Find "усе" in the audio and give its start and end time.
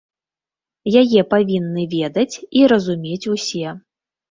3.37-3.79